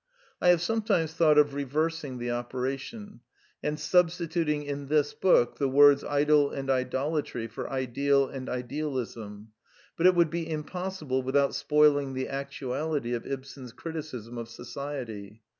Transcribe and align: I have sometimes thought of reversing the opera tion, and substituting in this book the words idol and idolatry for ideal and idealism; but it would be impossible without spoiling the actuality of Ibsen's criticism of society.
I 0.41 0.47
have 0.47 0.63
sometimes 0.63 1.13
thought 1.13 1.37
of 1.37 1.53
reversing 1.53 2.17
the 2.17 2.31
opera 2.31 2.75
tion, 2.79 3.19
and 3.61 3.79
substituting 3.79 4.63
in 4.63 4.87
this 4.87 5.13
book 5.13 5.59
the 5.59 5.69
words 5.69 6.03
idol 6.03 6.49
and 6.49 6.71
idolatry 6.71 7.45
for 7.45 7.69
ideal 7.69 8.27
and 8.27 8.49
idealism; 8.49 9.49
but 9.95 10.07
it 10.07 10.15
would 10.15 10.31
be 10.31 10.49
impossible 10.49 11.21
without 11.21 11.53
spoiling 11.53 12.15
the 12.15 12.29
actuality 12.29 13.13
of 13.13 13.27
Ibsen's 13.27 13.73
criticism 13.73 14.39
of 14.39 14.49
society. 14.49 15.43